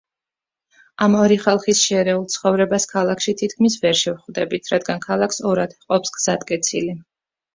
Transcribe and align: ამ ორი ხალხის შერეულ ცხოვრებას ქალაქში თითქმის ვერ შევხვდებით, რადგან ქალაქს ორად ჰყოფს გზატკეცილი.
ამ 1.07 1.15
ორი 1.23 1.35
ხალხის 1.41 1.81
შერეულ 1.89 2.23
ცხოვრებას 2.35 2.87
ქალაქში 2.93 3.35
თითქმის 3.43 3.77
ვერ 3.83 3.99
შევხვდებით, 4.01 4.71
რადგან 4.75 5.03
ქალაქს 5.05 5.39
ორად 5.51 5.77
ჰყოფს 5.83 6.15
გზატკეცილი. 6.19 6.97